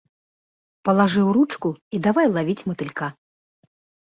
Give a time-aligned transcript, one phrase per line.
[0.87, 1.69] Палажыў ручку,
[1.99, 3.07] і давай лавіць матылька.